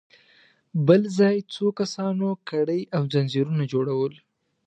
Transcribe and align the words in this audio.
بل 0.87 1.01
ځای 1.19 1.37
څو 1.53 1.65
کسانو 1.79 2.27
کړۍ 2.49 2.81
او 2.95 3.01
ځنځيرونه 3.11 3.63
جوړل. 3.71 4.13